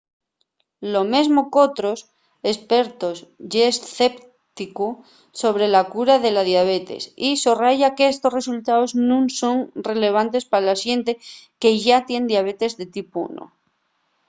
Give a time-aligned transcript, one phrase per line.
[0.93, 1.99] lo mesmo qu'otros
[2.53, 3.17] espertos
[3.51, 4.87] ye escépticu
[5.41, 9.55] sobre la cura de la diabetes y sorraya qu'estos resultaos nun son
[9.91, 11.11] relevantes pa la xente
[11.61, 13.43] que yá tien diabetes de tipu 1